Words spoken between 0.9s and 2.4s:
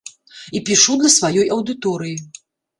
для сваёй аўдыторыі.